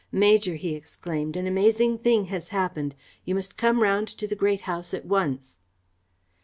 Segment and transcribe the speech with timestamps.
[0.11, 2.95] "Major," he exclaimed, "an amazing thing has happened.
[3.23, 5.59] You must come round to the Great House at once."